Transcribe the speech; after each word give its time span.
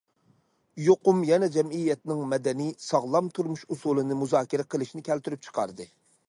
يۇقۇم 0.85 1.19
يەنە 1.27 1.49
جەمئىيەتنىڭ 1.55 2.23
مەدەنىي، 2.31 2.71
ساغلام 2.85 3.29
تۇرمۇش 3.37 3.67
ئۇسۇلىنى 3.69 4.19
مۇزاكىرە 4.23 4.67
قىلىشىنى 4.75 5.07
كەلتۈرۈپ 5.11 5.47
چىقاردى. 5.51 5.89